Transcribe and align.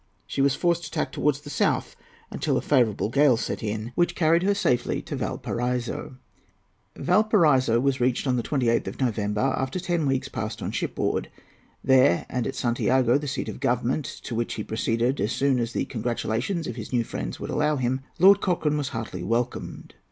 She 0.25 0.41
was 0.41 0.55
forced 0.55 0.83
to 0.85 0.89
tack 0.89 1.11
towards 1.11 1.41
the 1.41 1.51
south 1.51 1.95
until 2.31 2.57
a 2.57 2.61
favourable 2.63 3.09
gale 3.09 3.37
set 3.37 3.61
in, 3.61 3.91
which 3.93 4.15
carried 4.15 4.41
her 4.41 4.55
safely 4.55 4.99
to 5.03 5.15
Valparaiso. 5.15 6.17
Valparaiso 6.95 7.79
was 7.79 8.01
reached 8.01 8.25
on 8.25 8.35
the 8.35 8.41
28th 8.41 8.87
of 8.87 8.99
November, 8.99 9.41
after 9.55 9.79
ten 9.79 10.07
weeks 10.07 10.27
passed 10.27 10.59
on 10.63 10.71
shipboard. 10.71 11.29
There 11.83 12.25
and 12.29 12.47
at 12.47 12.55
Santiago, 12.55 13.19
the 13.19 13.27
seat 13.27 13.47
of 13.47 13.59
government, 13.59 14.05
to 14.23 14.33
which 14.33 14.55
he 14.55 14.63
proceeded 14.63 15.21
as 15.21 15.33
soon 15.33 15.59
as 15.59 15.71
the 15.71 15.85
congratulations 15.85 16.65
of 16.65 16.77
his 16.77 16.91
new 16.91 17.03
friends 17.03 17.39
would 17.39 17.51
allow 17.51 17.75
him, 17.75 18.01
Lord 18.17 18.41
Cochrane 18.41 18.77
was 18.77 18.89
heartily 18.89 19.21
welcomed. 19.21 19.93